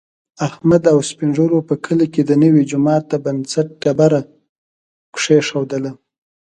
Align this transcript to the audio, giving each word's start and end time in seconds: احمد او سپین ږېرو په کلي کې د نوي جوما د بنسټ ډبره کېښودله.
احمد 0.47 0.83
او 0.91 0.99
سپین 1.09 1.29
ږېرو 1.35 1.59
په 1.69 1.75
کلي 1.85 2.07
کې 2.13 2.21
د 2.25 2.31
نوي 2.43 2.63
جوما 2.69 2.95
د 3.09 3.13
بنسټ 3.23 3.67
ډبره 3.83 4.21
کېښودله. 5.15 5.91